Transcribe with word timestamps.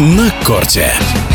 на 0.00 0.30
корте. 0.44 1.29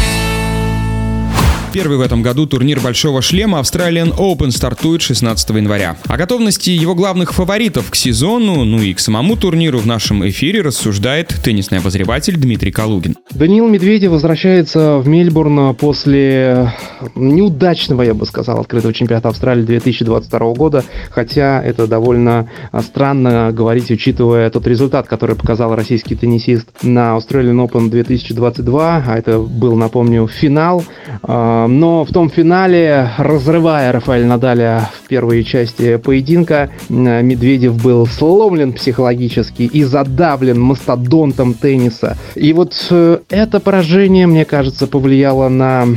Первый 1.76 1.98
в 1.98 2.02
этом 2.02 2.22
году 2.22 2.46
турнир 2.46 2.80
«Большого 2.80 3.22
шлема» 3.22 3.60
Australian 3.60 4.18
Open 4.18 4.52
стартует 4.52 5.02
16 5.02 5.50
января. 5.50 5.98
О 6.08 6.16
готовности 6.16 6.70
его 6.70 6.96
главных 6.96 7.34
фаворитов 7.34 7.92
к 7.92 7.96
сезону, 7.96 8.64
ну 8.64 8.80
и 8.80 8.94
к 8.94 9.00
самому 9.00 9.36
турниру 9.36 9.80
в 9.80 9.86
нашем 9.86 10.26
эфире 10.30 10.62
рассуждает 10.62 11.36
теннисный 11.44 11.80
обозреватель 11.80 12.38
Дмитрий 12.38 12.72
Калугин. 12.72 13.18
Даниил 13.32 13.68
Медведев 13.68 14.12
возвращается 14.12 15.00
в 15.00 15.10
Мельбурн 15.10 15.76
после 15.76 16.72
неудачного, 17.14 18.04
я 18.04 18.14
бы 18.14 18.26
сказал, 18.26 18.62
открытого 18.62 18.94
чемпионата 18.94 19.28
Австралии 19.28 19.64
2022 19.64 20.54
года, 20.54 20.86
хотя 21.10 21.62
это 21.62 21.88
довольно 21.88 22.50
странно 22.84 23.52
говорить, 23.52 23.92
учитывая 23.92 24.50
тот 24.50 24.66
результат, 24.66 25.08
который 25.10 25.36
показал 25.36 25.76
российский 25.76 26.16
теннисист 26.16 26.70
на 26.84 27.18
Australian 27.18 27.68
Open 27.68 27.90
2022, 27.90 29.04
а 29.06 29.18
это 29.18 29.40
был, 29.40 29.76
напомню, 29.76 30.26
финал 30.30 30.86
а, 31.22 31.65
но 31.68 32.06
в 32.06 32.12
том 32.12 32.30
финале, 32.30 33.10
разрывая 33.18 33.92
Рафаэль 33.92 34.26
Надаля 34.26 34.90
в 34.94 35.08
первой 35.08 35.44
части 35.44 35.98
поединка, 35.98 36.70
Медведев 36.90 37.82
был 37.82 38.06
сломлен 38.08 38.74
психологически 38.74 39.64
и 39.64 39.84
задавлен 39.84 40.60
мастодонтом 40.60 41.54
тенниса. 41.54 42.18
И 42.36 42.54
вот 42.54 42.74
э, 42.90 43.20
это 43.30 43.60
поражение, 43.60 44.28
мне 44.28 44.46
кажется, 44.46 44.88
повлияло 44.88 45.50
на 45.50 45.88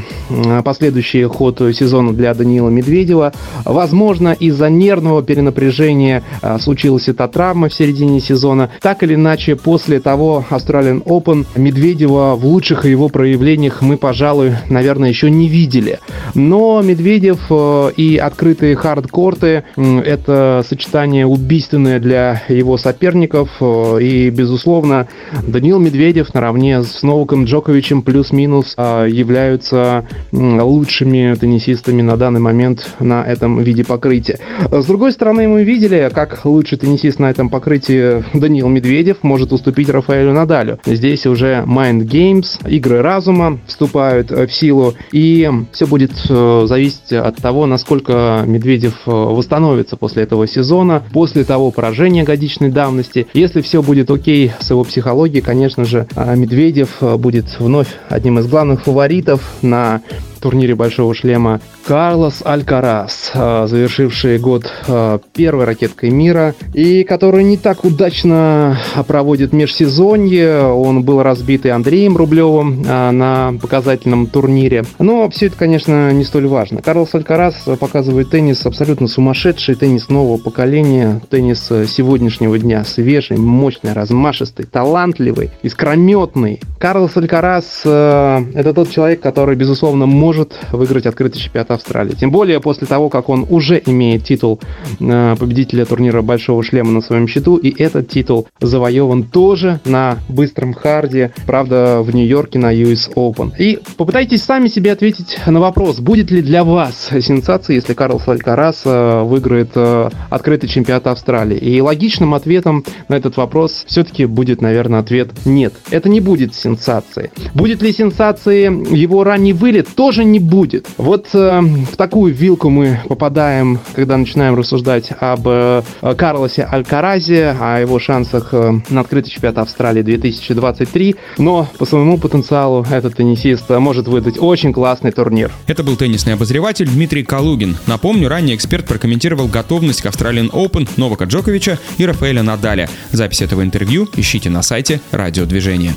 последующий 0.64 1.24
ход 1.24 1.60
сезона 1.74 2.12
для 2.12 2.34
Даниила 2.34 2.68
Медведева. 2.68 3.32
Возможно, 3.64 4.32
из-за 4.38 4.70
нервного 4.70 5.22
перенапряжения 5.22 6.22
э, 6.42 6.58
случилась 6.60 7.08
эта 7.08 7.28
травма 7.28 7.68
в 7.68 7.74
середине 7.74 8.20
сезона. 8.20 8.70
Так 8.80 9.02
или 9.02 9.14
иначе, 9.14 9.56
после 9.56 10.00
того 10.00 10.44
Australian 10.50 11.02
Open 11.04 11.46
Медведева 11.56 12.36
в 12.36 12.44
лучших 12.46 12.84
его 12.84 13.08
проявлениях 13.08 13.82
мы, 13.82 13.96
пожалуй, 13.96 14.52
наверное, 14.68 15.08
еще 15.08 15.30
не 15.30 15.48
видели 15.48 15.57
видели. 15.58 15.98
Но 16.34 16.82
Медведев 16.82 17.40
э, 17.50 17.90
и 17.96 18.16
открытые 18.16 18.76
хардкорты– 18.76 19.64
это 19.76 20.64
сочетание 20.68 21.26
убийственное 21.26 21.98
для 21.98 22.42
его 22.48 22.76
соперников. 22.76 23.50
Э, 23.60 23.98
и, 24.00 24.30
безусловно, 24.30 25.08
Даниил 25.46 25.80
Медведев 25.80 26.32
наравне 26.34 26.82
с 26.82 27.02
Новаком 27.02 27.44
Джоковичем 27.44 28.02
плюс-минус 28.02 28.74
э, 28.76 29.08
являются 29.10 30.06
лучшими 30.32 31.34
теннисистами 31.34 32.02
на 32.02 32.16
данный 32.16 32.40
момент 32.40 32.94
на 33.00 33.24
этом 33.24 33.60
виде 33.60 33.84
покрытия. 33.84 34.38
С 34.70 34.86
другой 34.86 35.12
стороны, 35.12 35.48
мы 35.48 35.64
видели, 35.64 36.10
как 36.14 36.44
лучший 36.44 36.78
теннисист 36.78 37.18
на 37.18 37.30
этом 37.30 37.48
покрытии 37.48 38.22
Даниил 38.32 38.68
Медведев 38.68 39.18
может 39.22 39.52
уступить 39.52 39.88
Рафаэлю 39.88 40.32
Надалю. 40.32 40.78
Здесь 40.86 41.26
уже 41.26 41.64
Mind 41.66 42.02
Games, 42.02 42.46
игры 42.68 43.02
разума 43.02 43.58
вступают 43.66 44.30
в 44.30 44.50
силу. 44.50 44.94
И 45.12 45.47
все 45.72 45.86
будет 45.86 46.12
э, 46.28 46.64
зависеть 46.66 47.12
от 47.12 47.36
того, 47.36 47.66
насколько 47.66 48.44
Медведев 48.46 48.94
э, 49.06 49.10
восстановится 49.10 49.96
после 49.96 50.22
этого 50.22 50.46
сезона, 50.46 51.02
после 51.12 51.44
того 51.44 51.70
поражения 51.70 52.24
годичной 52.24 52.70
давности. 52.70 53.26
Если 53.34 53.60
все 53.60 53.82
будет 53.82 54.10
окей 54.10 54.52
с 54.60 54.70
его 54.70 54.84
психологией, 54.84 55.42
конечно 55.42 55.84
же, 55.84 56.06
э, 56.14 56.36
Медведев 56.36 56.98
будет 57.00 57.58
вновь 57.58 57.88
одним 58.08 58.38
из 58.38 58.46
главных 58.46 58.82
фаворитов 58.82 59.40
на 59.62 60.02
турнире 60.38 60.74
Большого 60.74 61.14
Шлема 61.14 61.60
Карлос 61.86 62.42
Алькарас, 62.44 63.32
а, 63.34 63.66
завершивший 63.66 64.38
год 64.38 64.70
а, 64.86 65.20
первой 65.34 65.64
ракеткой 65.64 66.10
мира 66.10 66.54
и 66.74 67.04
который 67.04 67.44
не 67.44 67.56
так 67.56 67.84
удачно 67.84 68.78
проводит 69.06 69.52
межсезонье. 69.52 70.64
Он 70.64 71.02
был 71.02 71.22
разбит 71.22 71.66
и 71.66 71.70
Андреем 71.70 72.16
Рублевым 72.16 72.82
на 72.82 73.54
показательном 73.60 74.26
турнире. 74.26 74.84
Но 74.98 75.28
все 75.30 75.46
это, 75.46 75.56
конечно, 75.56 76.12
не 76.12 76.24
столь 76.24 76.46
важно. 76.46 76.82
Карлос 76.82 77.14
Алькарас 77.14 77.54
показывает 77.80 78.30
теннис 78.30 78.64
абсолютно 78.66 79.08
сумасшедший, 79.08 79.74
теннис 79.74 80.08
нового 80.08 80.38
поколения, 80.38 81.20
теннис 81.30 81.66
сегодняшнего 81.66 82.58
дня, 82.58 82.84
свежий, 82.84 83.36
мощный, 83.36 83.92
размашистый, 83.92 84.66
талантливый, 84.66 85.50
искрометный. 85.62 86.60
Карлос 86.78 87.16
Алькарас– 87.16 87.80
это 87.84 88.72
тот 88.74 88.90
человек, 88.90 89.20
который, 89.20 89.56
безусловно, 89.56 90.06
может 90.06 90.27
может 90.28 90.58
выиграть 90.72 91.06
открытый 91.06 91.40
чемпионат 91.40 91.70
Австралии. 91.70 92.12
Тем 92.12 92.30
более 92.30 92.60
после 92.60 92.86
того, 92.86 93.08
как 93.08 93.30
он 93.30 93.46
уже 93.48 93.82
имеет 93.86 94.24
титул 94.24 94.60
э, 95.00 95.36
победителя 95.40 95.86
турнира 95.86 96.20
Большого 96.20 96.62
Шлема 96.62 96.90
на 96.90 97.00
своем 97.00 97.26
счету, 97.26 97.56
и 97.56 97.74
этот 97.82 98.10
титул 98.10 98.46
завоеван 98.60 99.22
тоже 99.22 99.80
на 99.86 100.18
быстром 100.28 100.74
харде, 100.74 101.32
правда, 101.46 102.02
в 102.02 102.14
Нью-Йорке 102.14 102.58
на 102.58 102.74
US 102.74 103.10
Open. 103.14 103.52
И 103.58 103.78
попытайтесь 103.96 104.42
сами 104.42 104.68
себе 104.68 104.92
ответить 104.92 105.38
на 105.46 105.60
вопрос, 105.60 105.98
будет 105.98 106.30
ли 106.30 106.42
для 106.42 106.62
вас 106.62 107.08
сенсацией, 107.08 107.76
если 107.76 107.94
Карлос 107.94 108.28
Алькарас 108.28 108.82
э, 108.84 109.22
выиграет 109.22 109.70
э, 109.76 110.10
открытый 110.28 110.68
чемпионат 110.68 111.06
Австралии. 111.06 111.56
И 111.56 111.80
логичным 111.80 112.34
ответом 112.34 112.84
на 113.08 113.14
этот 113.14 113.38
вопрос 113.38 113.84
все-таки 113.86 114.26
будет, 114.26 114.60
наверное, 114.60 115.00
ответ 115.00 115.30
нет. 115.46 115.72
Это 115.90 116.10
не 116.10 116.20
будет 116.20 116.54
сенсацией. 116.54 117.30
Будет 117.54 117.80
ли 117.80 117.94
сенсацией 117.94 118.94
его 118.94 119.24
ранний 119.24 119.54
вылет? 119.54 119.88
Тоже 119.94 120.17
тоже 120.18 120.28
не 120.28 120.40
будет. 120.40 120.88
Вот 120.96 121.28
э, 121.32 121.60
в 121.60 121.96
такую 121.96 122.34
вилку 122.34 122.70
мы 122.70 123.00
попадаем, 123.08 123.78
когда 123.94 124.16
начинаем 124.16 124.56
рассуждать 124.56 125.12
об 125.20 125.46
э, 125.46 125.82
Карлосе 126.16 126.64
Алькаразе, 126.64 127.56
о 127.60 127.78
его 127.78 128.00
шансах 128.00 128.48
э, 128.52 128.80
на 128.88 129.00
открытый 129.00 129.30
чемпионат 129.30 129.58
Австралии 129.58 130.02
2023. 130.02 131.14
Но 131.38 131.68
по 131.78 131.86
своему 131.86 132.18
потенциалу 132.18 132.84
этот 132.90 133.14
теннисист 133.14 133.70
может 133.70 134.08
выдать 134.08 134.38
очень 134.38 134.72
классный 134.72 135.12
турнир. 135.12 135.52
Это 135.68 135.84
был 135.84 135.94
теннисный 135.96 136.34
обозреватель 136.34 136.88
Дмитрий 136.88 137.22
Калугин. 137.22 137.76
Напомню, 137.86 138.28
ранее 138.28 138.56
эксперт 138.56 138.86
прокомментировал 138.86 139.46
готовность 139.46 140.02
к 140.02 140.06
Australian 140.06 140.50
Open 140.50 140.88
Новака 140.96 141.26
Джоковича 141.26 141.78
и 141.96 142.04
Рафаэля 142.04 142.42
Надаля. 142.42 142.88
Запись 143.12 143.42
этого 143.42 143.62
интервью 143.62 144.08
ищите 144.16 144.50
на 144.50 144.62
сайте 144.62 145.00
Радиодвижения. 145.12 145.94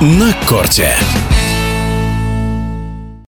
На 0.00 0.32
корте. 0.46 0.94